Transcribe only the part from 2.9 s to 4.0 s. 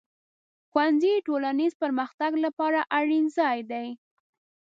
اړین ځای دی.